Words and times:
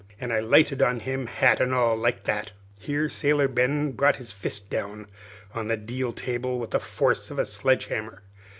an' 0.19 0.31
I 0.31 0.39
lighted 0.39 0.81
on 0.81 0.99
him, 1.01 1.27
hat 1.27 1.59
and 1.61 1.75
all, 1.75 1.95
like 1.95 2.23
that!" 2.23 2.53
Here 2.79 3.07
Sailor 3.07 3.47
Ben 3.47 3.91
brought 3.91 4.15
his 4.15 4.31
fist 4.31 4.67
down 4.67 5.05
on 5.53 5.67
the 5.67 5.77
deal 5.77 6.11
table 6.11 6.57
with 6.57 6.71
the 6.71 6.79
force 6.79 7.29
of 7.29 7.37
a 7.37 7.45
sledge 7.45 7.85
hammer. 7.85 8.23